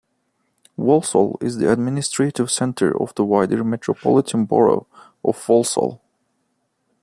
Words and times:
Walsall 0.77 1.37
is 1.41 1.57
the 1.57 1.71
administrative 1.71 2.49
centre 2.49 2.99
of 2.99 3.13
the 3.13 3.23
wider 3.23 3.63
Metropolitan 3.63 4.45
Borough 4.45 4.87
of 5.23 5.47
Walsall. 5.47 6.01